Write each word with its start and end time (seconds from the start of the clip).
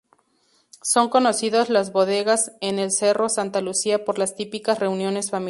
Son 0.81 1.09
conocidas 1.09 1.69
las 1.69 1.91
bodegas 1.91 2.53
en 2.59 2.79
el 2.79 2.89
Cerro 2.91 3.29
Santa 3.29 3.61
Lucía 3.61 4.03
por 4.03 4.17
las 4.17 4.33
típicas 4.33 4.79
reuniones 4.79 5.29
familiares. 5.29 5.39